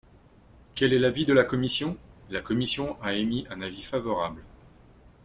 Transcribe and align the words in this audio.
Quel 0.73 0.93
est 0.93 0.97
l’avis 0.97 1.25
de 1.25 1.33
la 1.33 1.43
commission? 1.43 1.95
La 2.31 2.41
commission 2.41 2.99
a 3.03 3.13
émis 3.13 3.45
un 3.51 3.61
avis 3.61 3.83
favorable. 3.83 4.41